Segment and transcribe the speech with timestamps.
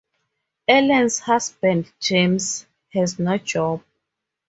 [0.67, 3.83] Ellen's husband, James, has no job.